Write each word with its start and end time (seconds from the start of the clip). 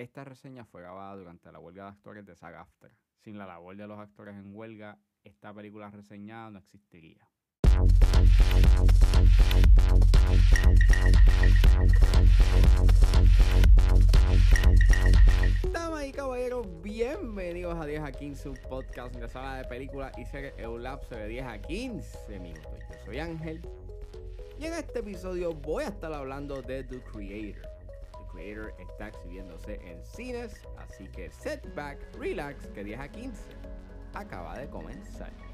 Esta 0.00 0.24
reseña 0.24 0.64
fue 0.64 0.80
grabada 0.80 1.14
durante 1.14 1.52
la 1.52 1.58
huelga 1.58 1.82
de 1.84 1.90
actores 1.90 2.24
de 2.24 2.34
SAG-AFTRA. 2.34 2.96
Sin 3.18 3.36
la 3.36 3.44
labor 3.44 3.76
de 3.76 3.86
los 3.86 3.98
actores 3.98 4.34
en 4.34 4.56
huelga, 4.56 4.98
esta 5.24 5.52
película 5.52 5.90
reseñada 5.90 6.48
no 6.48 6.58
existiría. 6.58 7.28
Damas 15.70 16.06
y 16.06 16.12
caballeros, 16.12 16.66
bienvenidos 16.80 17.78
a 17.78 17.84
10 17.84 18.00
a 18.00 18.10
15, 18.10 18.48
un 18.48 18.58
podcast 18.70 19.14
de 19.14 19.28
sala 19.28 19.56
de 19.56 19.64
películas 19.66 20.16
y 20.16 20.24
series 20.24 20.54
lapso 20.78 21.14
de 21.14 21.28
10 21.28 21.44
a 21.44 21.60
15 21.60 22.40
minutos. 22.40 22.78
Yo 22.88 23.04
soy 23.04 23.18
Ángel 23.18 23.60
y 24.58 24.64
en 24.64 24.72
este 24.72 25.00
episodio 25.00 25.52
voy 25.52 25.84
a 25.84 25.88
estar 25.88 26.10
hablando 26.14 26.62
de 26.62 26.84
The 26.84 27.02
Creator. 27.02 27.79
Creator 28.32 28.74
está 28.78 29.08
exhibiéndose 29.08 29.80
en 29.82 30.04
cines, 30.04 30.66
así 30.78 31.08
que 31.08 31.30
setback, 31.30 31.98
relax, 32.16 32.66
que 32.68 32.84
10 32.84 33.00
a 33.00 33.08
15 33.08 33.42
acaba 34.14 34.58
de 34.58 34.68
comenzar. 34.68 35.49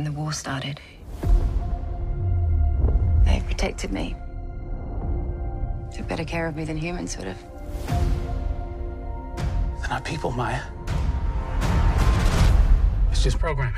When 0.00 0.14
the 0.14 0.18
war 0.18 0.32
started. 0.32 0.80
They 3.26 3.42
protected 3.46 3.92
me. 3.92 4.16
Took 5.94 6.08
better 6.08 6.24
care 6.24 6.46
of 6.46 6.56
me 6.56 6.64
than 6.64 6.78
humans 6.78 7.18
would 7.18 7.26
have. 7.26 7.44
They're 9.78 9.90
not 9.90 10.06
people, 10.06 10.30
Maya. 10.30 10.62
It's 13.10 13.22
just 13.22 13.38
programming. 13.38 13.74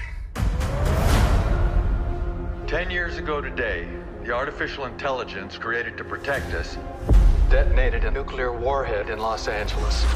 Ten 2.69 2.89
years 2.89 3.19
ago 3.19 3.41
today, 3.41 3.89
the 4.23 4.31
artificial 4.31 4.84
intelligence 4.84 5.59
created 5.59 5.97
to 5.97 6.05
protect 6.05 6.55
us 6.55 6.79
detonated 7.51 8.05
a 8.05 8.11
nuclear 8.12 8.53
warhead 8.53 9.11
in 9.11 9.19
Los 9.19 9.48
Angeles. 9.48 10.07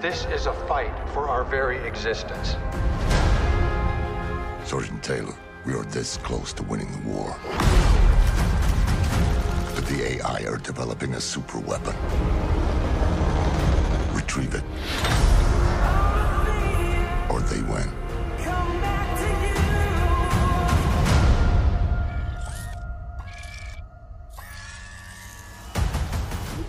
This 0.00 0.26
is 0.26 0.46
a 0.46 0.52
fight 0.68 0.94
for 1.12 1.28
our 1.28 1.42
very 1.42 1.84
existence. 1.84 2.54
Sergeant 4.64 5.02
Taylor, 5.02 5.34
we 5.66 5.74
are 5.74 5.82
this 5.86 6.18
close 6.18 6.52
to 6.52 6.62
winning 6.62 6.92
the 6.92 7.08
war. 7.08 7.36
But 9.74 9.86
the 9.86 10.20
AI 10.22 10.44
are 10.46 10.58
developing 10.58 11.14
a 11.14 11.20
super 11.20 11.58
weapon. 11.58 11.96
Retrieve 14.14 14.54
it. 14.54 14.62
Or 17.28 17.40
they 17.40 17.62
win. 17.62 17.92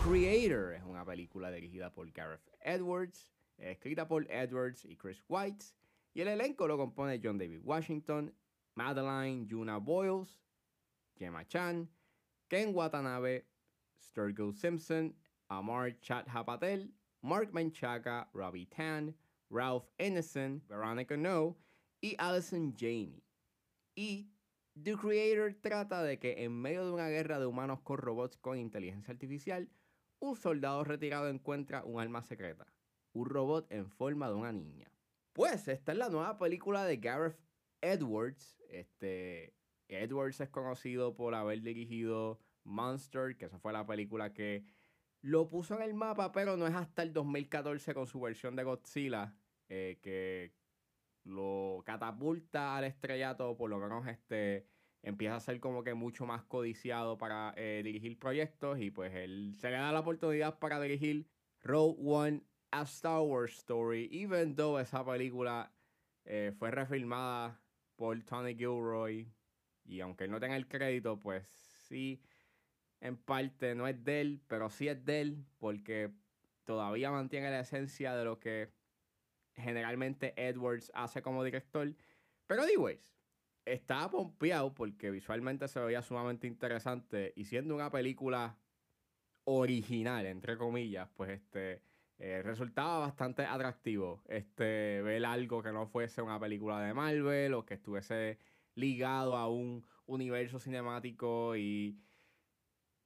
Creator 0.09 0.73
es 0.73 0.83
una 0.85 1.05
película 1.05 1.51
dirigida 1.51 1.93
por 1.93 2.11
Gareth 2.11 2.41
Edwards, 2.61 3.27
escrita 3.59 4.07
por 4.07 4.25
Edwards 4.31 4.83
y 4.83 4.95
Chris 4.95 5.23
White, 5.27 5.63
y 6.15 6.21
el 6.21 6.29
elenco 6.29 6.67
lo 6.67 6.77
compone 6.77 7.21
John 7.23 7.37
David 7.37 7.59
Washington, 7.63 8.33
Madeline 8.73 9.45
Yuna 9.45 9.77
Boyles, 9.77 10.41
Gemma 11.15 11.47
Chan, 11.47 11.87
Ken 12.47 12.73
Watanabe, 12.73 13.45
Sturgill 14.01 14.51
Simpson, 14.51 15.13
Amar 15.47 15.99
Chathapatel, 16.01 16.91
Mark 17.21 17.53
Menchaca, 17.53 18.29
Robbie 18.33 18.65
Tan, 18.65 19.13
Ralph 19.51 19.85
Innocent, 19.99 20.67
Veronica 20.67 21.17
No 21.17 21.55
y 22.01 22.15
Allison 22.17 22.73
Janey. 22.75 23.21
Y 23.95 24.31
The 24.73 24.95
Creator 24.95 25.53
trata 25.61 26.01
de 26.01 26.17
que 26.17 26.43
en 26.43 26.59
medio 26.59 26.83
de 26.83 26.93
una 26.93 27.09
guerra 27.09 27.37
de 27.37 27.45
humanos 27.45 27.81
con 27.81 27.99
robots 27.99 28.37
con 28.37 28.57
inteligencia 28.57 29.11
artificial, 29.11 29.69
un 30.19 30.35
soldado 30.35 30.83
retirado 30.83 31.29
encuentra 31.29 31.83
un 31.83 31.99
arma 31.99 32.21
secreta, 32.21 32.67
un 33.13 33.27
robot 33.27 33.71
en 33.71 33.89
forma 33.89 34.27
de 34.27 34.35
una 34.35 34.51
niña. 34.51 34.91
Pues 35.33 35.67
esta 35.67 35.91
es 35.91 35.97
la 35.97 36.09
nueva 36.09 36.37
película 36.37 36.85
de 36.85 36.97
Gareth 36.97 37.39
Edwards. 37.81 38.61
Este, 38.69 39.53
Edwards 39.87 40.41
es 40.41 40.49
conocido 40.49 41.15
por 41.15 41.35
haber 41.35 41.61
dirigido 41.61 42.39
Monster, 42.63 43.37
que 43.37 43.45
esa 43.45 43.59
fue 43.59 43.73
la 43.73 43.85
película 43.85 44.33
que 44.33 44.65
lo 45.21 45.49
puso 45.49 45.75
en 45.75 45.81
el 45.81 45.93
mapa, 45.93 46.31
pero 46.31 46.57
no 46.57 46.67
es 46.67 46.75
hasta 46.75 47.03
el 47.03 47.13
2014 47.13 47.93
con 47.93 48.07
su 48.07 48.21
versión 48.21 48.55
de 48.55 48.63
Godzilla 48.63 49.35
eh, 49.67 49.99
que 50.01 50.53
lo 51.23 51.83
catapulta 51.85 52.77
al 52.77 52.85
estrellato, 52.85 53.55
por 53.57 53.69
lo 53.69 53.79
menos 53.79 54.07
este 54.07 54.67
empieza 55.01 55.35
a 55.35 55.39
ser 55.39 55.59
como 55.59 55.83
que 55.83 55.93
mucho 55.93 56.25
más 56.25 56.43
codiciado 56.43 57.17
para 57.17 57.53
eh, 57.57 57.81
dirigir 57.83 58.19
proyectos 58.19 58.79
y 58.79 58.91
pues 58.91 59.13
él 59.13 59.55
se 59.57 59.69
le 59.69 59.77
da 59.77 59.91
la 59.91 60.01
oportunidad 60.01 60.59
para 60.59 60.79
dirigir 60.79 61.27
Rogue 61.61 61.97
One 61.99 62.43
a 62.71 62.83
Star 62.83 63.21
Wars 63.21 63.53
Story, 63.57 64.09
even 64.11 64.55
though 64.55 64.79
esa 64.79 65.03
película 65.05 65.71
eh, 66.25 66.53
fue 66.57 66.71
refilmada 66.71 67.59
por 67.95 68.21
Tony 68.23 68.55
Gilroy 68.55 69.31
y 69.85 70.01
aunque 70.01 70.25
él 70.25 70.31
no 70.31 70.39
tenga 70.39 70.55
el 70.55 70.67
crédito, 70.67 71.19
pues 71.19 71.47
sí, 71.87 72.21
en 73.01 73.17
parte 73.17 73.73
no 73.75 73.87
es 73.87 74.03
de 74.03 74.21
él, 74.21 74.41
pero 74.47 74.69
sí 74.69 74.87
es 74.87 75.03
de 75.03 75.21
él 75.21 75.45
porque 75.57 76.11
todavía 76.63 77.09
mantiene 77.09 77.49
la 77.49 77.61
esencia 77.61 78.15
de 78.15 78.25
lo 78.25 78.39
que 78.39 78.71
generalmente 79.55 80.33
Edwards 80.37 80.91
hace 80.93 81.21
como 81.21 81.43
director. 81.43 81.95
Pero 82.45 82.61
anyways, 82.63 82.99
estaba 83.65 84.09
pompeado 84.09 84.73
porque 84.73 85.11
visualmente 85.11 85.67
se 85.67 85.79
veía 85.79 86.01
sumamente 86.01 86.47
interesante 86.47 87.33
y 87.35 87.45
siendo 87.45 87.75
una 87.75 87.91
película 87.91 88.57
original, 89.43 90.25
entre 90.25 90.57
comillas, 90.57 91.09
pues 91.15 91.31
este 91.31 91.81
eh, 92.17 92.41
resultaba 92.43 92.99
bastante 92.99 93.45
atractivo 93.45 94.21
este 94.27 95.01
ver 95.01 95.25
algo 95.25 95.63
que 95.63 95.71
no 95.71 95.87
fuese 95.87 96.21
una 96.21 96.37
película 96.39 96.81
de 96.81 96.93
Marvel 96.93 97.53
o 97.53 97.65
que 97.65 97.75
estuviese 97.75 98.37
ligado 98.75 99.37
a 99.37 99.47
un 99.47 99.85
universo 100.05 100.59
cinemático 100.59 101.55
y 101.55 101.97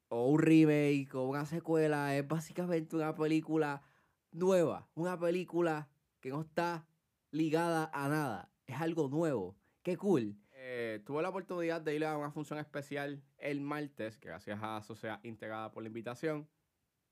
o 0.09 0.29
un 0.29 0.39
remake 0.39 1.09
o 1.13 1.27
una 1.27 1.45
secuela 1.45 2.15
es 2.15 2.27
básicamente 2.27 2.95
una 2.95 3.15
película 3.15 3.83
nueva, 4.31 4.89
una 4.95 5.19
película 5.19 5.89
que 6.19 6.29
no 6.29 6.41
está 6.41 6.87
ligada 7.31 7.89
a 7.93 8.09
nada, 8.09 8.51
es 8.65 8.79
algo 8.81 9.09
nuevo. 9.09 9.57
Qué 9.81 9.97
cool. 9.97 10.37
Eh, 10.65 11.01
tuve 11.05 11.21
la 11.21 11.27
oportunidad 11.27 11.81
de 11.81 11.93
ir 11.93 12.05
a 12.05 12.17
una 12.17 12.31
función 12.31 12.57
especial 12.57 13.21
el 13.37 13.59
martes, 13.59 14.17
gracias 14.17 14.57
a 14.61 14.81
Sociedad 14.81 15.19
Integrada 15.23 15.69
por 15.73 15.83
la 15.83 15.87
invitación. 15.87 16.47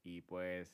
Y 0.03 0.21
pues 0.21 0.73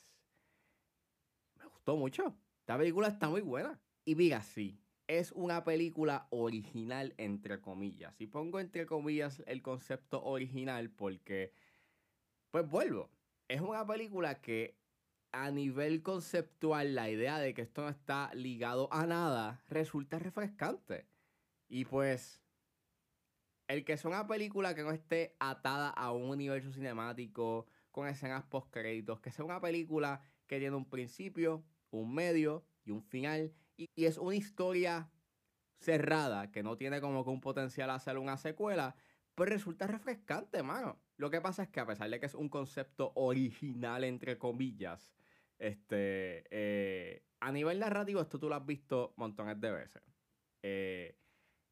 me 1.56 1.66
gustó 1.66 1.96
mucho. 1.96 2.36
Esta 2.60 2.78
película 2.78 3.08
está 3.08 3.28
muy 3.28 3.40
buena. 3.40 3.80
Y 4.04 4.14
diga 4.14 4.42
sí, 4.42 4.80
es 5.08 5.32
una 5.32 5.64
película 5.64 6.28
original 6.30 7.14
entre 7.16 7.60
comillas. 7.60 8.20
Y 8.20 8.28
pongo 8.28 8.60
entre 8.60 8.86
comillas 8.86 9.42
el 9.48 9.60
concepto 9.60 10.22
original 10.22 10.88
porque, 10.88 11.52
pues 12.52 12.68
vuelvo, 12.68 13.10
es 13.48 13.60
una 13.60 13.84
película 13.84 14.40
que 14.40 14.78
a 15.32 15.50
nivel 15.50 16.00
conceptual 16.04 16.94
la 16.94 17.10
idea 17.10 17.40
de 17.40 17.54
que 17.54 17.62
esto 17.62 17.82
no 17.82 17.88
está 17.88 18.32
ligado 18.34 18.88
a 18.92 19.04
nada 19.04 19.64
resulta 19.68 20.20
refrescante. 20.20 21.08
Y 21.68 21.84
pues 21.84 22.47
el 23.68 23.84
que 23.84 23.96
sea 23.96 24.10
una 24.10 24.26
película 24.26 24.74
que 24.74 24.82
no 24.82 24.90
esté 24.90 25.36
atada 25.38 25.90
a 25.90 26.12
un 26.12 26.30
universo 26.30 26.72
cinemático 26.72 27.66
con 27.90 28.08
escenas 28.08 28.44
post 28.44 28.70
créditos, 28.70 29.20
que 29.20 29.30
sea 29.30 29.44
una 29.44 29.60
película 29.60 30.22
que 30.46 30.58
tiene 30.58 30.74
un 30.74 30.88
principio, 30.88 31.64
un 31.90 32.14
medio 32.14 32.64
y 32.84 32.90
un 32.90 33.02
final 33.02 33.52
y, 33.76 34.04
es 34.04 34.18
una 34.18 34.34
historia 34.34 35.10
cerrada 35.80 36.50
que 36.50 36.62
no 36.62 36.76
tiene 36.76 37.00
como 37.00 37.24
que 37.24 37.30
un 37.30 37.40
potencial 37.40 37.90
hacer 37.90 38.18
una 38.18 38.36
secuela, 38.36 38.96
pues 39.34 39.48
resulta 39.48 39.86
refrescante, 39.86 40.62
mano. 40.62 41.00
Lo 41.16 41.30
que 41.30 41.40
pasa 41.40 41.62
es 41.62 41.68
que 41.68 41.80
a 41.80 41.86
pesar 41.86 42.10
de 42.10 42.18
que 42.18 42.26
es 42.26 42.34
un 42.34 42.48
concepto 42.48 43.12
original, 43.14 44.02
entre 44.02 44.38
comillas, 44.38 45.12
este, 45.58 46.44
eh, 46.50 47.22
a 47.40 47.52
nivel 47.52 47.78
narrativo 47.78 48.20
esto 48.20 48.40
tú 48.40 48.48
lo 48.48 48.56
has 48.56 48.66
visto 48.66 49.14
montones 49.16 49.60
de 49.60 49.70
veces. 49.70 50.02
Eh, 50.62 51.16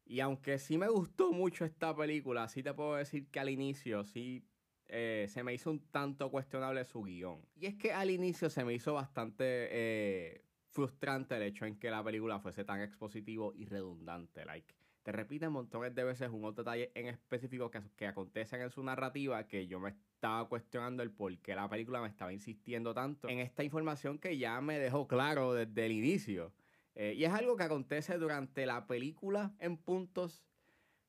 y 0.09 0.19
aunque 0.19 0.59
sí 0.59 0.77
me 0.77 0.87
gustó 0.87 1.31
mucho 1.31 1.65
esta 1.65 1.95
película, 1.95 2.47
sí 2.47 2.63
te 2.63 2.73
puedo 2.73 2.95
decir 2.95 3.27
que 3.27 3.39
al 3.39 3.49
inicio 3.49 4.03
sí 4.03 4.45
eh, 4.87 5.27
se 5.29 5.43
me 5.43 5.53
hizo 5.53 5.69
un 5.69 5.79
tanto 5.91 6.31
cuestionable 6.31 6.83
su 6.85 7.03
guion. 7.03 7.41
Y 7.55 7.65
es 7.65 7.75
que 7.75 7.91
al 7.91 8.09
inicio 8.09 8.49
se 8.49 8.63
me 8.63 8.73
hizo 8.73 8.93
bastante 8.93 9.43
eh, 9.45 10.45
frustrante 10.69 11.35
el 11.35 11.43
hecho 11.43 11.65
en 11.65 11.77
que 11.77 11.89
la 11.89 12.03
película 12.03 12.39
fuese 12.39 12.63
tan 12.63 12.81
expositivo 12.81 13.53
y 13.53 13.65
redundante. 13.65 14.45
Like, 14.45 14.73
te 15.03 15.11
repiten 15.11 15.51
montones 15.51 15.93
de 15.95 16.03
veces 16.03 16.29
unos 16.31 16.55
detalles 16.55 16.89
en 16.93 17.07
específico 17.07 17.71
que, 17.71 17.81
que 17.95 18.07
acontecen 18.07 18.61
en 18.61 18.69
su 18.69 18.83
narrativa 18.83 19.47
que 19.47 19.67
yo 19.67 19.79
me 19.79 19.89
estaba 19.89 20.47
cuestionando 20.47 21.03
el 21.03 21.11
por 21.11 21.37
qué 21.39 21.55
la 21.55 21.69
película 21.69 22.01
me 22.01 22.07
estaba 22.07 22.33
insistiendo 22.33 22.93
tanto 22.93 23.29
en 23.29 23.39
esta 23.39 23.63
información 23.63 24.19
que 24.19 24.37
ya 24.37 24.59
me 24.61 24.79
dejó 24.79 25.07
claro 25.07 25.53
desde 25.53 25.85
el 25.85 25.91
inicio. 25.93 26.53
Eh, 26.99 27.13
y 27.15 27.25
es 27.25 27.31
algo 27.31 27.55
que 27.55 27.63
acontece 27.63 28.17
durante 28.17 28.65
la 28.65 28.87
película 28.87 29.53
en 29.59 29.77
puntos, 29.77 30.43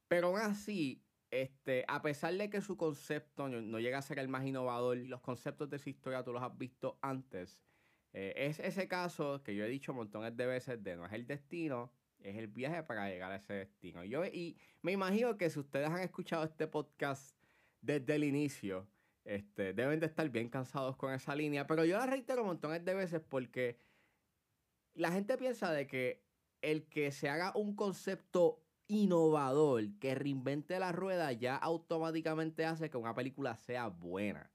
pero 0.06 0.26
aún 0.26 0.40
así, 0.40 1.02
este, 1.30 1.86
a 1.88 2.02
pesar 2.02 2.34
de 2.34 2.50
que 2.50 2.60
su 2.60 2.76
concepto 2.76 3.48
no, 3.48 3.80
llega 3.80 3.96
a 3.96 4.02
ser 4.02 4.18
el 4.18 4.28
más 4.28 4.44
innovador, 4.44 4.98
los 4.98 5.22
conceptos 5.22 5.70
de 5.70 5.78
su 5.78 5.88
historia 5.88 6.22
tú 6.22 6.34
los 6.34 6.42
has 6.42 6.56
visto 6.58 6.98
antes. 7.00 7.62
Eh, 8.12 8.34
es 8.36 8.58
ese 8.60 8.86
caso 8.86 9.42
que 9.42 9.56
yo 9.56 9.64
he 9.64 9.68
dicho 9.68 9.94
montones 9.94 10.36
de 10.36 10.44
veces 10.44 10.82
de 10.84 10.94
no 10.94 11.06
es 11.06 11.12
el 11.14 11.26
destino, 11.26 11.90
es 12.20 12.36
el 12.36 12.48
viaje 12.48 12.82
para 12.82 13.08
llegar 13.08 13.32
a 13.32 13.36
ese 13.36 13.54
destino. 13.54 14.04
Yo, 14.04 14.26
y 14.26 14.58
me 14.82 14.92
imagino 14.92 15.38
que 15.38 15.48
si 15.48 15.58
ustedes 15.58 15.88
han 15.88 16.00
escuchado 16.00 16.44
este 16.44 16.66
podcast 16.66 17.34
desde 17.80 18.14
el 18.14 18.24
inicio, 18.24 18.86
este, 19.24 19.72
deben 19.72 20.00
de 20.00 20.06
estar 20.06 20.28
bien 20.28 20.50
cansados 20.50 20.96
con 20.96 21.14
esa 21.14 21.34
línea, 21.34 21.66
pero 21.66 21.86
yo 21.86 21.96
la 21.96 22.04
reitero 22.04 22.44
montones 22.44 22.84
de 22.84 22.92
veces 22.92 23.22
porque 23.26 23.78
la 24.98 25.12
gente 25.12 25.38
piensa 25.38 25.72
de 25.72 25.86
que 25.86 26.26
el 26.60 26.88
que 26.88 27.12
se 27.12 27.28
haga 27.28 27.52
un 27.54 27.76
concepto 27.76 28.64
innovador 28.88 29.96
que 30.00 30.16
reinvente 30.16 30.78
la 30.80 30.90
rueda 30.90 31.32
ya 31.32 31.56
automáticamente 31.56 32.66
hace 32.66 32.90
que 32.90 32.96
una 32.96 33.14
película 33.14 33.54
sea 33.56 33.86
buena. 33.86 34.50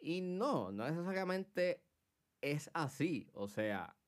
Y 0.00 0.22
no, 0.22 0.72
no 0.72 0.88
necesariamente 0.88 1.84
es 2.40 2.70
así. 2.72 3.28
O 3.34 3.46
sea, 3.46 3.98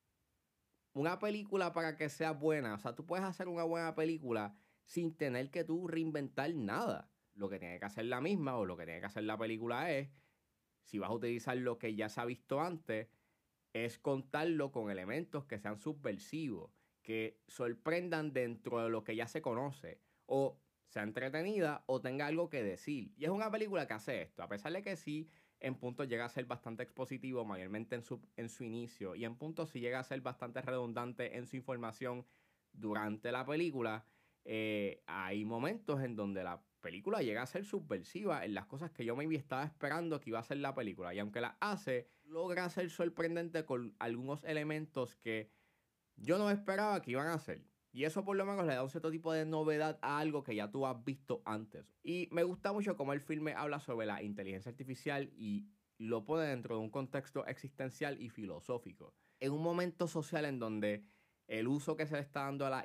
una 0.95 1.19
película 1.19 1.75
para 1.75 1.97
que 1.97 2.09
sea 2.09 2.33
buena, 2.33 2.75
o 2.75 2.79
sea, 2.79 2.95
tú 2.95 3.05
puedes 3.05 3.27
hacer 3.27 3.49
una 3.49 3.65
buena 3.65 3.95
película 3.95 4.57
sin 4.85 5.15
tener 5.17 5.51
que 5.51 5.65
tú 5.65 5.87
reinventar 5.87 6.55
nada. 6.55 7.11
Lo 7.35 7.51
que 7.51 7.59
tiene 7.59 7.79
que 7.79 7.85
hacer 7.85 8.07
la 8.07 8.23
misma 8.23 8.57
o 8.57 8.65
lo 8.65 8.79
que 8.79 8.87
tiene 8.87 9.01
que 9.01 9.07
hacer 9.07 9.25
la 9.25 9.37
película 9.37 9.93
es, 9.93 10.09
si 10.81 10.99
vas 10.99 11.11
a 11.11 11.15
utilizar 11.15 11.59
lo 11.59 11.79
que 11.79 11.95
ya 11.95 12.09
se 12.09 12.23
ha 12.23 12.25
visto 12.25 12.63
antes, 12.63 13.09
es 13.85 13.99
contarlo 13.99 14.73
con 14.73 14.91
elementos 14.91 15.45
que 15.45 15.59
sean 15.59 15.77
subversivos, 15.77 16.71
que 17.03 17.41
sorprendan 17.47 18.33
dentro 18.33 18.83
de 18.83 18.91
lo 18.91 19.05
que 19.05 19.17
ya 19.17 19.29
se 19.29 19.43
conoce, 19.43 20.01
o 20.27 20.61
sea 20.89 21.03
entretenida 21.03 21.85
o 21.87 22.01
tenga 22.01 22.27
algo 22.27 22.49
que 22.49 22.63
decir. 22.63 23.13
Y 23.17 23.25
es 23.25 23.31
una 23.31 23.51
película 23.51 23.87
que 23.87 23.95
hace 23.95 24.23
esto, 24.23 24.43
a 24.43 24.49
pesar 24.49 24.73
de 24.73 24.83
que 24.83 24.97
sí, 24.97 25.29
en 25.61 25.75
puntos 25.75 26.09
llega 26.09 26.25
a 26.25 26.29
ser 26.29 26.47
bastante 26.47 26.83
expositivo, 26.83 27.45
mayormente 27.45 27.95
en 27.95 28.03
su, 28.03 28.21
en 28.37 28.49
su 28.49 28.65
inicio, 28.65 29.15
y 29.15 29.25
en 29.25 29.37
puntos 29.37 29.71
sí 29.71 29.81
llega 29.81 29.99
a 29.99 30.05
ser 30.05 30.21
bastante 30.21 30.61
redundante 30.63 31.37
en 31.37 31.47
su 31.47 31.57
información 31.57 32.27
durante 32.73 33.33
la 33.33 33.45
película. 33.45 34.05
Eh, 34.45 35.03
hay 35.07 35.45
momentos 35.45 36.03
en 36.03 36.15
donde 36.15 36.45
la 36.45 36.63
película 36.81 37.21
llega 37.21 37.43
a 37.43 37.47
ser 37.47 37.65
subversiva 37.65 38.45
en 38.45 38.55
las 38.55 38.67
cosas 38.67 38.93
que 38.93 39.05
yo 39.05 39.17
me 39.17 39.25
estaba 39.35 39.65
esperando 39.65 40.21
que 40.21 40.31
iba 40.31 40.39
a 40.39 40.45
ser 40.45 40.59
la 40.59 40.75
película. 40.75 41.13
Y 41.15 41.19
aunque 41.19 41.41
la 41.41 41.57
hace, 41.61 42.07
logra 42.27 42.69
ser 42.71 42.91
sorprendente 42.91 43.65
con 43.65 43.95
algunos 43.99 44.45
elementos 44.45 45.15
que 45.17 45.51
yo 46.17 46.39
no 46.39 46.51
esperaba 46.51 47.01
que 47.03 47.13
iban 47.13 47.29
a 47.29 47.35
hacer. 47.35 47.65
Y 47.93 48.05
eso 48.05 48.25
por 48.25 48.37
lo 48.37 48.45
menos 48.45 48.67
le 48.67 48.75
da 48.75 48.83
un 48.83 48.91
cierto 48.91 49.11
tipo 49.11 49.33
de 49.33 49.47
novedad 49.47 49.99
a 50.03 50.19
algo 50.19 50.43
que 50.43 50.55
ya 50.55 50.71
tú 50.71 50.87
has 50.87 51.03
visto 51.03 51.43
antes. 51.47 51.95
Y 52.03 52.29
me 52.31 52.43
gusta 52.43 52.73
mucho 52.73 52.97
cómo 52.97 53.15
el 53.15 53.23
filme 53.23 53.55
habla 53.55 53.81
sobre 53.81 54.07
la 54.07 54.23
inteligencia 54.23 54.71
artificial 54.71 55.33
y 55.35 55.67
lo 55.97 56.25
pone 56.25 56.45
dentro 56.45 56.77
de 56.77 56.83
un 56.83 56.91
contexto 56.91 57.47
existencial 57.47 58.21
y 58.21 58.29
filosófico. 58.29 59.15
En 59.41 59.53
un 59.53 59.63
momento 59.63 60.09
social 60.09 60.45
en 60.45 60.59
donde 60.59 61.07
el 61.47 61.69
uso 61.69 61.97
que 61.97 62.07
se 62.07 62.17
le 62.17 62.21
está 62.21 62.41
dando 62.41 62.67
a 62.67 62.71
la, 62.71 62.85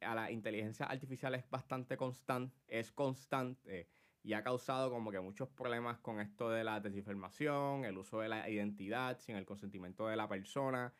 a 0.00 0.14
la 0.14 0.30
inteligencia 0.32 0.86
artificial 0.86 1.34
es 1.34 1.48
bastante 1.48 1.96
constante, 1.96 2.56
es 2.66 2.90
constante 2.90 3.88
y 4.22 4.32
ha 4.32 4.42
causado 4.42 4.90
como 4.90 5.10
que 5.10 5.20
muchos 5.20 5.48
problemas 5.48 5.98
con 5.98 6.20
esto 6.20 6.50
de 6.50 6.64
la 6.64 6.80
desinformación, 6.80 7.84
el 7.84 7.96
uso 7.98 8.20
de 8.20 8.28
la 8.28 8.48
identidad 8.48 9.18
sin 9.18 9.36
el 9.36 9.46
consentimiento 9.46 10.06
de 10.08 10.16
la 10.16 10.28
persona 10.28 10.92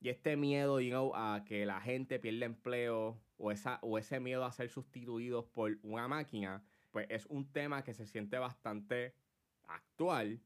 y 0.00 0.10
este 0.10 0.36
miedo 0.36 0.80
you 0.80 1.12
a 1.14 1.44
que 1.44 1.66
la 1.66 1.80
gente 1.80 2.18
pierda 2.18 2.46
empleo 2.46 3.20
o, 3.38 3.50
esa, 3.50 3.78
o 3.82 3.98
ese 3.98 4.20
miedo 4.20 4.44
a 4.44 4.52
ser 4.52 4.68
sustituidos 4.68 5.46
por 5.46 5.78
una 5.82 6.06
máquina, 6.06 6.62
pues 6.90 7.06
es 7.10 7.26
un 7.26 7.50
tema 7.50 7.82
que 7.82 7.94
se 7.94 8.06
siente 8.06 8.38
bastante 8.38 9.14
actual, 9.64 10.40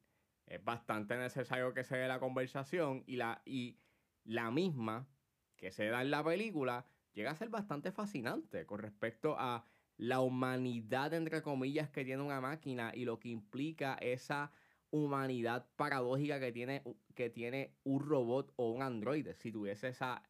es 0.47 0.65
bastante 0.65 1.17
necesario 1.17 1.75
que 1.75 1.85
se 1.85 1.97
dé 1.97 2.09
la 2.09 2.21
conversación 2.21 3.05
y 3.07 3.17
la, 3.17 3.43
y 3.45 3.79
la 4.25 4.51
misma 4.51 5.09
que 5.57 5.73
se 5.73 5.87
da 5.87 6.03
en 6.03 6.11
la 6.11 6.25
película 6.25 6.87
llega 7.13 7.33
a 7.33 7.37
ser 7.37 7.49
bastante 7.49 7.93
fascinante 7.93 8.67
con 8.67 8.81
respecto 8.81 9.37
a 9.39 9.65
la 10.01 10.21
humanidad, 10.21 11.13
entre 11.13 11.43
comillas, 11.43 11.91
que 11.91 12.07
tiene 12.07 12.23
una 12.23 12.41
máquina 12.41 12.91
y 12.95 13.05
lo 13.05 13.21
que 13.21 13.29
implica 13.29 13.99
esa 14.01 14.51
humanidad 14.91 15.69
paradójica 15.77 16.41
que 16.41 16.53
tiene, 16.53 16.83
que 17.15 17.29
tiene 17.29 17.75
un 17.85 18.01
robot 18.01 18.51
o 18.57 18.71
un 18.71 18.83
androide. 18.83 19.35
Si 19.35 19.53
tuviese 19.53 19.89
esa, 19.89 20.23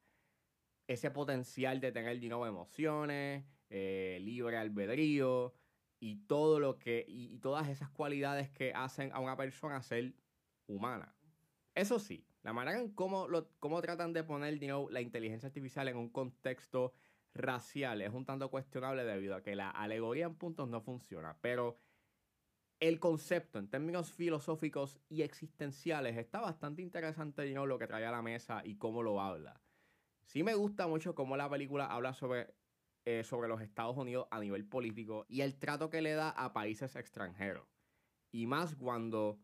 ese 0.89 1.13
potencial 1.13 1.81
de 1.81 1.93
tener 1.93 2.19
digamos, 2.19 2.49
emociones, 2.49 3.45
eh, 3.69 4.19
libre 4.21 4.57
albedrío 4.57 5.55
y 6.01 6.17
todo 6.27 6.59
lo 6.59 6.77
que 6.77 7.05
y 7.07 7.39
todas 7.39 7.69
esas 7.69 7.91
cualidades 7.91 8.51
que 8.51 8.73
hacen 8.75 9.13
a 9.13 9.21
una 9.21 9.37
persona 9.37 9.81
ser 9.83 10.15
humana. 10.67 11.15
Eso 11.77 12.01
sí, 12.01 12.27
la 12.43 12.53
manera 12.53 12.81
en 12.81 12.91
cómo, 12.91 13.29
lo, 13.29 13.47
tratan 13.83 14.13
de 14.13 14.25
poner 14.25 14.59
la 14.91 15.01
inteligencia 15.01 15.47
artificial 15.47 15.87
en 15.87 15.97
un 15.97 16.11
contexto 16.11 16.93
racial 17.35 18.03
es 18.03 18.13
un 18.13 18.25
tanto 18.25 18.51
cuestionable 18.51 19.05
debido 19.05 19.37
a 19.37 19.43
que 19.43 19.55
la 19.55 19.71
alegoría 19.71 20.27
en 20.27 20.35
puntos 20.35 20.69
no 20.69 20.81
funciona. 20.81 21.37
Pero 21.41 21.79
el 22.81 22.99
concepto 22.99 23.59
en 23.59 23.69
términos 23.69 24.13
filosóficos 24.13 24.99
y 25.09 25.23
existenciales 25.23 26.17
está 26.17 26.41
bastante 26.41 26.83
interesante 26.83 27.47
lo 27.53 27.79
que 27.79 27.87
trae 27.87 28.07
a 28.07 28.11
la 28.11 28.23
mesa 28.23 28.63
y 28.65 28.77
cómo 28.77 29.03
lo 29.03 29.21
habla. 29.21 29.61
Sí 30.25 30.43
me 30.43 30.55
gusta 30.55 30.87
mucho 30.87 31.15
cómo 31.15 31.37
la 31.37 31.51
película 31.51 31.87
habla 31.87 32.15
sobre, 32.15 32.55
eh, 33.05 33.23
sobre 33.25 33.49
los 33.49 33.61
Estados 33.61 33.97
Unidos 33.97 34.29
a 34.31 34.41
nivel 34.41 34.65
político 34.65 35.27
y 35.29 35.43
el 35.43 35.59
trato 35.59 35.91
que 35.91 36.01
le 36.01 36.13
da 36.13 36.31
a 36.31 36.53
países 36.53 36.97
extranjeros. 36.97 37.69
Y 38.33 38.47
más 38.47 38.77
cuando 38.77 39.41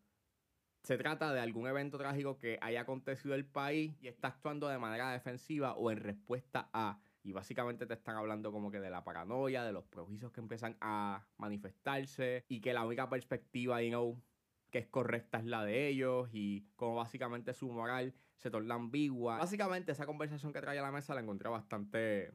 se 0.82 0.96
trata 0.96 1.32
de 1.32 1.40
algún 1.40 1.66
evento 1.66 1.98
trágico 1.98 2.38
que 2.38 2.58
haya 2.62 2.82
acontecido 2.82 3.34
en 3.34 3.40
el 3.40 3.46
país 3.46 3.96
y 4.00 4.06
está 4.06 4.28
actuando 4.28 4.68
de 4.68 4.78
manera 4.78 5.10
defensiva 5.10 5.74
o 5.74 5.90
en 5.90 5.98
respuesta 5.98 6.70
a. 6.72 7.00
Y 7.26 7.32
básicamente 7.32 7.86
te 7.86 7.94
están 7.94 8.14
hablando 8.14 8.52
como 8.52 8.70
que 8.70 8.78
de 8.78 8.88
la 8.88 9.02
paranoia, 9.02 9.64
de 9.64 9.72
los 9.72 9.84
prejuicios 9.84 10.30
que 10.30 10.40
empiezan 10.40 10.76
a 10.80 11.26
manifestarse 11.38 12.44
y 12.48 12.60
que 12.60 12.72
la 12.72 12.86
única 12.86 13.10
perspectiva, 13.10 13.82
you 13.82 13.88
know, 13.88 14.22
que 14.70 14.78
es 14.78 14.86
correcta 14.86 15.38
es 15.38 15.44
la 15.44 15.64
de 15.64 15.88
ellos 15.88 16.28
y 16.32 16.68
como 16.76 16.94
básicamente 16.94 17.52
su 17.52 17.68
moral 17.72 18.14
se 18.36 18.48
torna 18.48 18.76
ambigua. 18.76 19.38
Básicamente 19.38 19.90
esa 19.90 20.06
conversación 20.06 20.52
que 20.52 20.60
trae 20.60 20.78
a 20.78 20.82
la 20.82 20.92
mesa 20.92 21.14
la 21.14 21.20
encontré 21.20 21.48
bastante 21.48 22.32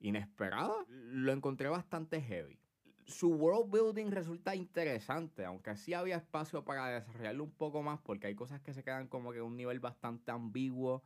inesperada. 0.00 0.74
Lo 0.88 1.30
encontré 1.30 1.68
bastante 1.68 2.20
heavy 2.20 2.58
su 3.06 3.30
world 3.30 3.70
building 3.70 4.10
resulta 4.12 4.54
interesante, 4.54 5.44
aunque 5.44 5.76
sí 5.76 5.92
había 5.92 6.16
espacio 6.16 6.64
para 6.64 6.88
desarrollarlo 6.88 7.42
un 7.42 7.50
poco 7.50 7.82
más, 7.82 8.00
porque 8.00 8.28
hay 8.28 8.34
cosas 8.36 8.60
que 8.60 8.72
se 8.72 8.84
quedan 8.84 9.08
como 9.08 9.32
que 9.32 9.40
a 9.40 9.44
un 9.44 9.56
nivel 9.56 9.80
bastante 9.80 10.30
ambiguo. 10.30 11.02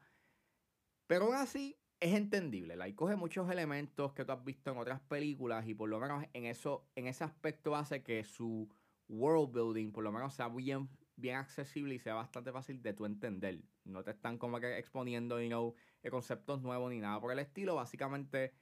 Pero 1.07 1.25
aún 1.25 1.35
así 1.35 1.79
es 2.01 2.15
entendible. 2.15 2.77
La 2.77 2.95
coge 2.95 3.17
muchos 3.17 3.51
elementos 3.51 4.13
que 4.13 4.25
tú 4.25 4.33
has 4.33 4.45
visto 4.45 4.71
en 4.71 4.79
otras 4.79 5.01
películas 5.01 5.67
y 5.67 5.75
por 5.75 5.89
lo 5.89 5.99
menos 5.99 6.25
en 6.33 6.47
eso, 6.47 6.89
en 6.95 7.07
ese 7.07 7.25
aspecto 7.25 7.75
hace 7.75 8.03
que 8.03 8.25
su 8.25 8.69
world 9.09 9.53
building 9.53 9.93
por 9.93 10.05
lo 10.05 10.13
menos 10.13 10.35
sea 10.35 10.49
bien, 10.49 10.89
bien 11.17 11.37
accesible 11.37 11.95
y 11.95 11.99
sea 11.99 12.15
bastante 12.15 12.53
fácil 12.53 12.83
de 12.83 12.93
tú 12.93 13.07
entender. 13.07 13.63
No 13.85 14.03
te 14.03 14.11
están 14.11 14.39
como 14.39 14.61
que 14.61 14.79
exponiendo, 14.79 15.41
you 15.41 15.49
know, 15.49 15.75
conceptos 16.11 16.61
nuevos 16.63 16.91
ni 16.91 17.01
nada 17.01 17.21
por 17.21 17.33
el 17.33 17.39
estilo. 17.39 17.75
Básicamente 17.75 18.53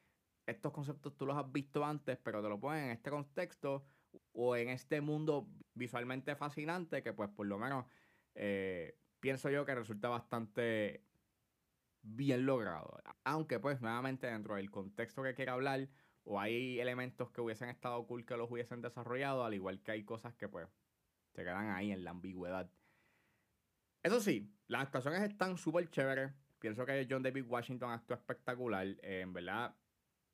estos 0.46 0.72
conceptos 0.72 1.16
tú 1.16 1.26
los 1.26 1.36
has 1.36 1.50
visto 1.50 1.84
antes, 1.84 2.18
pero 2.18 2.42
te 2.42 2.48
lo 2.48 2.60
ponen 2.60 2.84
en 2.84 2.90
este 2.90 3.10
contexto 3.10 3.84
o 4.32 4.56
en 4.56 4.68
este 4.68 5.00
mundo 5.00 5.48
visualmente 5.74 6.36
fascinante 6.36 7.02
que 7.02 7.12
pues 7.12 7.30
por 7.30 7.46
lo 7.46 7.58
menos 7.58 7.86
eh, 8.34 8.96
pienso 9.18 9.50
yo 9.50 9.64
que 9.64 9.74
resulta 9.74 10.08
bastante 10.08 11.04
bien 12.04 12.46
logrado. 12.46 13.02
Aunque 13.25 13.58
pues 13.58 13.80
nuevamente 13.80 14.26
dentro 14.26 14.54
del 14.54 14.70
contexto 14.70 15.23
que 15.23 15.34
quiere 15.34 15.50
hablar 15.50 15.88
o 16.23 16.40
hay 16.40 16.78
elementos 16.80 17.30
que 17.30 17.40
hubiesen 17.40 17.68
estado 17.68 18.06
cool 18.06 18.25
que 18.25 18.37
los 18.37 18.50
hubiesen 18.50 18.80
desarrollado, 18.80 19.44
al 19.44 19.54
igual 19.54 19.82
que 19.82 19.92
hay 19.92 20.04
cosas 20.04 20.34
que 20.34 20.49
pues 20.49 20.68
se 21.34 21.42
quedan 21.42 21.70
ahí 21.70 21.90
en 21.90 22.04
la 22.04 22.11
ambigüedad. 22.11 22.70
Eso 24.02 24.20
sí, 24.20 24.52
las 24.68 24.82
actuaciones 24.82 25.23
están 25.23 25.56
súper 25.56 25.88
chéveres. 25.90 26.32
Pienso 26.58 26.87
que 26.87 27.06
John 27.11 27.23
David 27.23 27.46
Washington 27.46 27.90
actúa 27.90 28.16
espectacular. 28.16 28.87
Eh, 29.02 29.20
en 29.23 29.32
verdad, 29.32 29.75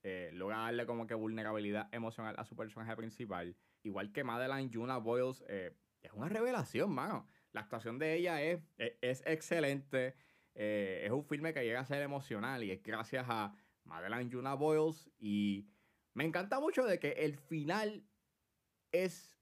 eh, 0.03 0.31
logra 0.33 0.59
darle 0.59 0.87
como 0.87 1.07
que 1.07 1.15
vulnerabilidad 1.15 1.89
emocional 1.93 2.35
a 2.39 2.45
su 2.45 2.57
personaje 2.57 2.95
principal. 2.97 3.57
Igual 3.83 4.12
que 4.12 4.25
Madeline 4.25 4.71
Juna 4.73 4.99
Boyles, 4.99 5.45
eh, 5.49 5.77
es 6.03 6.12
una 6.12 6.29
revelación, 6.29 6.93
mano. 6.93 7.27
La 7.53 7.62
actuación 7.62 7.99
de 7.99 8.15
ella 8.15 8.43
es, 8.43 8.61
es, 8.79 9.23
excelente. 9.27 10.15
Eh, 10.54 11.02
es 11.04 11.11
un 11.12 11.25
filme 11.25 11.54
que 11.54 11.64
llega 11.64 11.80
a 11.80 11.87
ser 11.87 12.02
emocional 12.02 12.62
y 12.64 12.71
es 12.71 12.83
gracias 12.83 13.26
a 13.28 13.54
Madeline 13.85 14.30
Juna 14.30 14.54
Boyles. 14.54 15.11
Y 15.19 15.69
me 16.14 16.25
encanta 16.25 16.61
mucho 16.61 16.85
de 16.85 16.99
que 16.99 17.12
el 17.12 17.37
final 17.37 18.04
es 18.92 19.38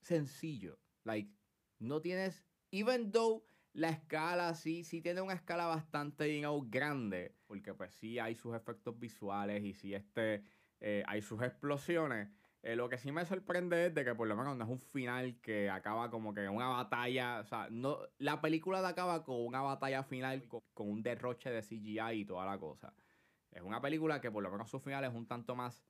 sencillo. 0.00 0.78
Like, 1.04 1.30
no 1.78 2.00
tienes. 2.00 2.44
Even 2.70 3.12
though 3.12 3.44
la 3.72 3.90
escala 3.90 4.54
sí, 4.54 4.84
sí 4.84 5.02
tiene 5.02 5.20
una 5.20 5.34
escala 5.34 5.66
bastante 5.66 6.40
you 6.40 6.66
grande. 6.68 7.34
Porque 7.46 7.74
pues 7.74 7.94
sí 7.94 8.18
hay 8.18 8.34
sus 8.34 8.54
efectos 8.54 8.98
visuales 8.98 9.62
y 9.62 9.74
sí 9.74 9.94
este, 9.94 10.42
eh, 10.80 11.02
hay 11.06 11.22
sus 11.22 11.42
explosiones. 11.42 12.28
Eh, 12.66 12.74
lo 12.74 12.88
que 12.88 12.98
sí 12.98 13.12
me 13.12 13.24
sorprende 13.24 13.86
es 13.86 13.94
de 13.94 14.04
que 14.04 14.12
por 14.16 14.26
lo 14.26 14.34
menos 14.34 14.56
no 14.56 14.64
es 14.64 14.70
un 14.70 14.80
final 14.80 15.40
que 15.40 15.70
acaba 15.70 16.10
como 16.10 16.34
que 16.34 16.48
una 16.48 16.66
batalla. 16.66 17.38
O 17.38 17.44
sea, 17.44 17.68
no, 17.70 18.00
la 18.18 18.40
película 18.40 18.86
acaba 18.88 19.22
con 19.22 19.36
una 19.46 19.62
batalla 19.62 20.02
final 20.02 20.48
con 20.48 20.90
un 20.90 21.00
derroche 21.00 21.48
de 21.48 21.62
CGI 21.62 22.22
y 22.22 22.24
toda 22.24 22.44
la 22.44 22.58
cosa. 22.58 22.92
Es 23.52 23.62
una 23.62 23.80
película 23.80 24.20
que 24.20 24.32
por 24.32 24.42
lo 24.42 24.50
menos 24.50 24.68
su 24.68 24.80
final 24.80 25.04
es 25.04 25.14
un 25.14 25.28
tanto 25.28 25.54
más. 25.54 25.86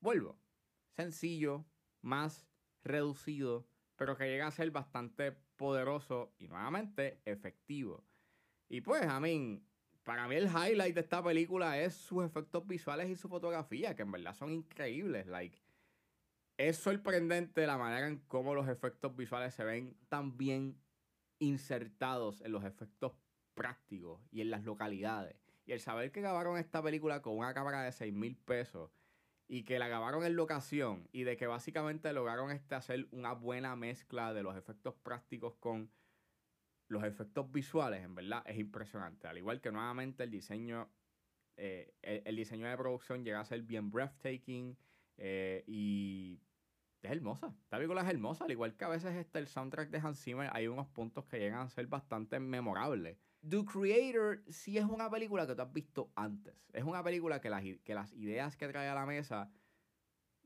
Vuelvo. 0.00 0.40
Sencillo, 0.96 1.64
más 2.02 2.48
reducido, 2.82 3.68
pero 3.94 4.16
que 4.16 4.24
llega 4.24 4.48
a 4.48 4.50
ser 4.50 4.72
bastante 4.72 5.30
poderoso 5.54 6.34
y 6.38 6.48
nuevamente 6.48 7.22
efectivo. 7.24 8.04
Y 8.68 8.80
pues, 8.80 9.06
a 9.06 9.20
mí, 9.20 9.64
para 10.08 10.26
mí 10.26 10.36
el 10.36 10.46
highlight 10.46 10.94
de 10.94 11.02
esta 11.02 11.22
película 11.22 11.78
es 11.78 11.92
sus 11.92 12.24
efectos 12.24 12.66
visuales 12.66 13.10
y 13.10 13.14
su 13.14 13.28
fotografía, 13.28 13.94
que 13.94 14.00
en 14.00 14.10
verdad 14.10 14.32
son 14.32 14.50
increíbles. 14.50 15.26
Like, 15.26 15.60
es 16.56 16.78
sorprendente 16.78 17.66
la 17.66 17.76
manera 17.76 18.08
en 18.08 18.16
cómo 18.20 18.54
los 18.54 18.68
efectos 18.68 19.14
visuales 19.14 19.52
se 19.52 19.64
ven 19.64 19.98
tan 20.08 20.38
bien 20.38 20.80
insertados 21.40 22.40
en 22.40 22.52
los 22.52 22.64
efectos 22.64 23.12
prácticos 23.52 24.22
y 24.30 24.40
en 24.40 24.50
las 24.50 24.64
localidades. 24.64 25.36
Y 25.66 25.72
el 25.72 25.80
saber 25.80 26.10
que 26.10 26.22
grabaron 26.22 26.56
esta 26.56 26.82
película 26.82 27.20
con 27.20 27.36
una 27.36 27.52
cámara 27.52 27.82
de 27.82 27.92
6 27.92 28.14
mil 28.14 28.34
pesos 28.34 28.90
y 29.46 29.64
que 29.64 29.78
la 29.78 29.88
grabaron 29.88 30.24
en 30.24 30.36
locación 30.36 31.06
y 31.12 31.24
de 31.24 31.36
que 31.36 31.46
básicamente 31.46 32.10
lograron 32.14 32.50
este 32.50 32.74
hacer 32.74 33.08
una 33.10 33.34
buena 33.34 33.76
mezcla 33.76 34.32
de 34.32 34.42
los 34.42 34.56
efectos 34.56 34.94
prácticos 34.94 35.54
con 35.56 35.90
los 36.88 37.04
efectos 37.04 37.50
visuales, 37.52 38.02
en 38.02 38.14
verdad, 38.14 38.42
es 38.46 38.58
impresionante. 38.58 39.28
Al 39.28 39.38
igual 39.38 39.60
que 39.60 39.70
nuevamente 39.70 40.24
el 40.24 40.30
diseño, 40.30 40.90
eh, 41.56 41.94
el, 42.02 42.36
diseño 42.36 42.66
de 42.68 42.76
producción 42.76 43.24
llega 43.24 43.40
a 43.40 43.44
ser 43.44 43.62
bien 43.62 43.90
breathtaking 43.90 44.76
eh, 45.18 45.64
y 45.66 46.40
es 47.02 47.10
hermosa. 47.10 47.54
Esta 47.62 47.76
película 47.76 48.02
es 48.02 48.08
hermosa, 48.08 48.44
al 48.44 48.50
igual 48.50 48.74
que 48.74 48.84
a 48.84 48.88
veces 48.88 49.14
este, 49.14 49.38
el 49.38 49.46
soundtrack 49.46 49.90
de 49.90 49.98
Hans 49.98 50.22
Zimmer, 50.22 50.50
hay 50.52 50.66
unos 50.66 50.88
puntos 50.88 51.26
que 51.26 51.38
llegan 51.38 51.60
a 51.60 51.68
ser 51.68 51.86
bastante 51.86 52.40
memorables. 52.40 53.18
The 53.46 53.64
Creator 53.64 54.42
sí 54.48 54.78
es 54.78 54.84
una 54.84 55.10
película 55.10 55.46
que 55.46 55.54
tú 55.54 55.62
has 55.62 55.72
visto 55.72 56.10
antes. 56.16 56.54
Es 56.72 56.84
una 56.84 57.04
película 57.04 57.40
que 57.40 57.50
las, 57.50 57.62
que 57.84 57.94
las 57.94 58.12
ideas 58.14 58.56
que 58.56 58.66
trae 58.66 58.88
a 58.88 58.94
la 58.94 59.06
mesa 59.06 59.50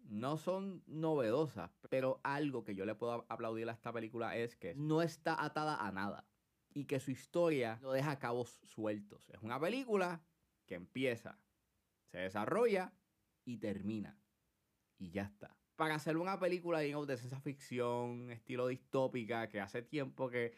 no 0.08 0.36
son 0.36 0.82
novedosas, 0.86 1.70
pero 1.88 2.20
algo 2.24 2.64
que 2.64 2.74
yo 2.74 2.84
le 2.84 2.94
puedo 2.94 3.24
aplaudir 3.28 3.68
a 3.68 3.72
esta 3.72 3.92
película 3.92 4.36
es 4.36 4.56
que 4.56 4.74
no 4.74 5.00
está 5.00 5.42
atada 5.42 5.76
a 5.76 5.92
nada 5.92 6.26
y 6.74 6.84
que 6.84 7.00
su 7.00 7.10
historia 7.10 7.78
no 7.82 7.92
deja 7.92 8.18
cabos 8.18 8.60
sueltos. 8.64 9.28
Es 9.30 9.42
una 9.42 9.60
película 9.60 10.22
que 10.66 10.74
empieza, 10.74 11.38
se 12.10 12.18
desarrolla 12.18 12.92
y 13.44 13.58
termina. 13.58 14.18
Y 14.98 15.10
ya 15.10 15.22
está. 15.22 15.56
Para 15.76 15.96
hacer 15.96 16.16
una 16.16 16.38
película 16.38 16.80
digamos, 16.80 17.06
de 17.06 17.16
ciencia 17.16 17.40
ficción, 17.40 18.30
estilo 18.30 18.68
distópica, 18.68 19.48
que 19.48 19.60
hace 19.60 19.82
tiempo 19.82 20.28
que 20.28 20.54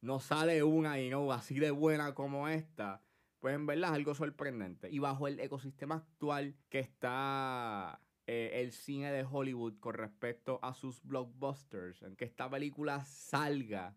no 0.00 0.20
sale 0.20 0.62
una 0.62 0.96
no 0.96 1.32
así 1.32 1.58
de 1.58 1.70
buena 1.70 2.14
como 2.14 2.48
esta, 2.48 3.02
pues 3.40 3.54
en 3.54 3.66
verdad 3.66 3.90
es 3.90 3.96
algo 3.96 4.14
sorprendente. 4.14 4.90
Y 4.90 4.98
bajo 4.98 5.26
el 5.26 5.40
ecosistema 5.40 5.96
actual 5.96 6.56
que 6.68 6.78
está 6.78 8.00
eh, 8.26 8.60
el 8.62 8.72
cine 8.72 9.10
de 9.10 9.26
Hollywood 9.28 9.78
con 9.80 9.94
respecto 9.94 10.60
a 10.62 10.74
sus 10.74 11.02
blockbusters, 11.02 12.02
en 12.02 12.16
que 12.16 12.26
esta 12.26 12.48
película 12.48 13.04
salga, 13.04 13.96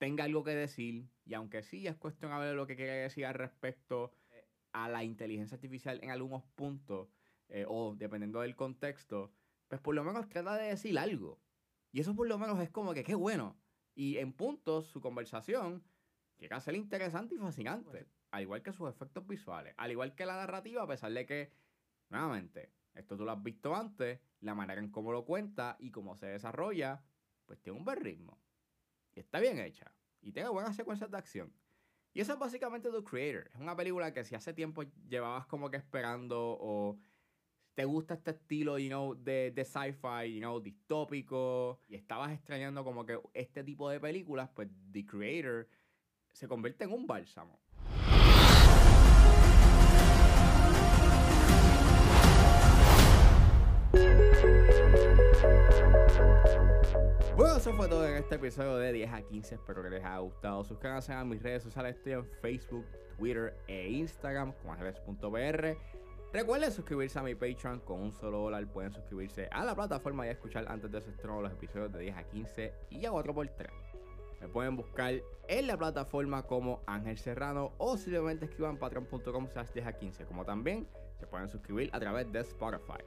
tenga 0.00 0.24
algo 0.24 0.42
que 0.42 0.54
decir, 0.54 1.10
y 1.26 1.34
aunque 1.34 1.62
sí 1.62 1.86
es 1.86 1.94
cuestionable 1.94 2.54
lo 2.54 2.66
que 2.66 2.74
quiere 2.74 2.92
decir 2.92 3.26
al 3.26 3.34
respecto 3.34 4.14
eh, 4.30 4.48
a 4.72 4.88
la 4.88 5.04
inteligencia 5.04 5.56
artificial 5.56 6.00
en 6.02 6.10
algunos 6.10 6.42
puntos, 6.54 7.10
eh, 7.50 7.66
o 7.68 7.94
dependiendo 7.94 8.40
del 8.40 8.56
contexto, 8.56 9.30
pues 9.68 9.78
por 9.82 9.94
lo 9.94 10.02
menos 10.02 10.26
trata 10.30 10.56
de 10.56 10.68
decir 10.68 10.98
algo. 10.98 11.38
Y 11.92 12.00
eso 12.00 12.16
por 12.16 12.26
lo 12.26 12.38
menos 12.38 12.58
es 12.60 12.70
como 12.70 12.94
que 12.94 13.04
qué 13.04 13.14
bueno. 13.14 13.60
Y 13.94 14.16
en 14.16 14.32
puntos, 14.32 14.86
su 14.86 15.02
conversación 15.02 15.84
llega 16.38 16.56
a 16.56 16.60
ser 16.60 16.76
interesante 16.76 17.34
y 17.34 17.38
fascinante. 17.38 18.08
Al 18.30 18.44
igual 18.44 18.62
que 18.62 18.72
sus 18.72 18.88
efectos 18.88 19.26
visuales. 19.26 19.74
Al 19.76 19.90
igual 19.90 20.14
que 20.14 20.24
la 20.24 20.36
narrativa, 20.36 20.82
a 20.82 20.86
pesar 20.86 21.12
de 21.12 21.26
que, 21.26 21.52
nuevamente, 22.08 22.72
esto 22.94 23.18
tú 23.18 23.26
lo 23.26 23.32
has 23.32 23.42
visto 23.42 23.76
antes, 23.76 24.18
la 24.40 24.54
manera 24.54 24.80
en 24.80 24.90
cómo 24.90 25.12
lo 25.12 25.26
cuenta 25.26 25.76
y 25.78 25.90
cómo 25.90 26.16
se 26.16 26.26
desarrolla, 26.26 27.04
pues 27.44 27.60
tiene 27.60 27.78
un 27.78 27.84
buen 27.84 28.00
ritmo. 28.00 28.40
Está 29.20 29.38
bien 29.38 29.58
hecha. 29.58 29.92
Y 30.22 30.32
tiene 30.32 30.48
buenas 30.48 30.74
secuencias 30.74 31.10
de 31.10 31.18
acción. 31.18 31.52
Y 32.12 32.20
eso 32.20 32.32
es 32.32 32.38
básicamente 32.38 32.90
The 32.90 33.04
Creator. 33.04 33.50
Es 33.54 33.60
una 33.60 33.76
película 33.76 34.12
que 34.12 34.24
si 34.24 34.34
hace 34.34 34.52
tiempo 34.52 34.82
llevabas 35.08 35.46
como 35.46 35.70
que 35.70 35.76
esperando 35.76 36.56
o 36.60 36.98
te 37.74 37.84
gusta 37.84 38.14
este 38.14 38.32
estilo, 38.32 38.78
you 38.78 38.88
know, 38.88 39.14
de, 39.14 39.52
de 39.52 39.64
sci-fi, 39.64 40.34
you 40.34 40.40
know, 40.40 40.60
distópico, 40.60 41.80
y 41.86 41.94
estabas 41.94 42.32
extrañando 42.32 42.82
como 42.82 43.06
que 43.06 43.20
este 43.32 43.62
tipo 43.62 43.88
de 43.88 44.00
películas, 44.00 44.50
pues 44.54 44.68
The 44.90 45.06
Creator 45.06 45.68
se 46.32 46.48
convierte 46.48 46.84
en 46.84 46.92
un 46.92 47.06
bálsamo. 47.06 47.60
Bueno, 57.40 57.56
eso 57.56 57.72
fue 57.72 57.88
todo 57.88 58.06
en 58.06 58.16
este 58.16 58.34
episodio 58.34 58.76
de 58.76 58.92
10 58.92 59.12
a 59.14 59.22
15. 59.22 59.54
Espero 59.54 59.82
que 59.82 59.88
les 59.88 60.04
haya 60.04 60.18
gustado. 60.18 60.62
Suscríbanse 60.62 61.14
a 61.14 61.24
mis 61.24 61.42
redes 61.42 61.62
sociales. 61.62 61.96
Estoy 61.96 62.12
en 62.12 62.26
Facebook, 62.42 62.84
Twitter 63.16 63.56
e 63.66 63.88
Instagram 63.88 64.52
como 64.60 64.74
ángeles.br. 64.74 65.78
Recuerden 66.34 66.70
suscribirse 66.70 67.18
a 67.18 67.22
mi 67.22 67.34
Patreon 67.34 67.80
con 67.80 68.02
un 68.02 68.12
solo 68.12 68.40
dólar. 68.40 68.66
Pueden 68.66 68.92
suscribirse 68.92 69.48
a 69.52 69.64
la 69.64 69.74
plataforma 69.74 70.26
y 70.26 70.28
escuchar 70.28 70.66
antes 70.68 70.92
de 70.92 71.00
su 71.00 71.08
estreno 71.08 71.40
los 71.40 71.50
episodios 71.50 71.90
de 71.94 72.00
10 72.00 72.16
a 72.18 72.24
15 72.24 72.74
y 72.90 73.06
a 73.06 73.10
4x3. 73.10 73.70
Me 74.42 74.48
pueden 74.48 74.76
buscar 74.76 75.14
en 75.48 75.66
la 75.66 75.78
plataforma 75.78 76.42
como 76.42 76.82
Ángel 76.86 77.16
Serrano 77.16 77.72
o 77.78 77.96
simplemente 77.96 78.44
escriban 78.44 78.76
patreon.com 78.76 79.48
slash 79.48 79.70
10 79.72 79.86
a 79.86 79.92
15. 79.94 80.26
Como 80.26 80.44
también 80.44 80.86
se 81.18 81.26
pueden 81.26 81.48
suscribir 81.48 81.88
a 81.94 82.00
través 82.00 82.30
de 82.30 82.40
Spotify. 82.40 83.02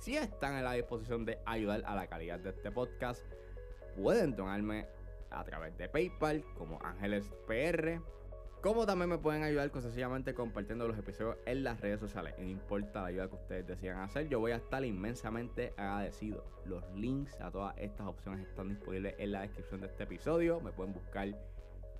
Si 0.00 0.16
están 0.16 0.54
en 0.54 0.64
la 0.64 0.72
disposición 0.72 1.24
de 1.24 1.38
ayudar 1.46 1.84
a 1.86 1.94
la 1.94 2.08
calidad 2.08 2.40
de 2.40 2.50
este 2.50 2.72
podcast, 2.72 3.24
pueden 3.98 4.36
donarme 4.36 4.86
a 5.30 5.44
través 5.44 5.76
de 5.76 5.88
PayPal 5.88 6.44
como 6.56 6.78
Ángeles 6.82 7.30
PR. 7.46 8.00
Como 8.62 8.86
también 8.86 9.10
me 9.10 9.18
pueden 9.18 9.44
ayudar 9.44 9.70
con 9.70 9.82
sencillamente 9.82 10.34
compartiendo 10.34 10.88
los 10.88 10.98
episodios 10.98 11.36
en 11.46 11.62
las 11.62 11.80
redes 11.80 12.00
sociales. 12.00 12.34
No 12.38 12.44
importa 12.44 13.02
la 13.02 13.08
ayuda 13.08 13.28
que 13.28 13.36
ustedes 13.36 13.66
decidan 13.66 14.00
hacer, 14.00 14.28
yo 14.28 14.40
voy 14.40 14.50
a 14.52 14.56
estar 14.56 14.84
inmensamente 14.84 15.74
agradecido. 15.76 16.44
Los 16.64 16.82
links 16.94 17.40
a 17.40 17.50
todas 17.50 17.76
estas 17.78 18.06
opciones 18.08 18.46
están 18.46 18.68
disponibles 18.68 19.14
en 19.18 19.32
la 19.32 19.42
descripción 19.42 19.80
de 19.80 19.86
este 19.86 20.04
episodio. 20.04 20.60
Me 20.60 20.72
pueden 20.72 20.92
buscar 20.92 21.28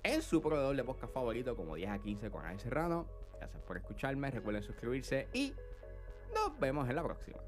en 0.03 0.21
su 0.21 0.41
proveedor 0.41 0.75
de 0.75 0.83
podcast 0.83 1.13
favorito 1.13 1.55
como 1.55 1.75
10 1.75 1.91
a 1.91 1.99
15 1.99 2.29
con 2.29 2.45
Ángel 2.45 2.59
Serrano. 2.59 3.07
Gracias 3.37 3.61
por 3.63 3.77
escucharme, 3.77 4.29
recuerden 4.31 4.63
suscribirse 4.63 5.29
y 5.33 5.53
nos 6.33 6.59
vemos 6.59 6.89
en 6.89 6.95
la 6.97 7.03
próxima. 7.03 7.39